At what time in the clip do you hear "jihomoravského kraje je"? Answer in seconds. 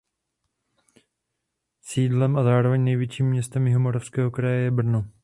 3.67-4.71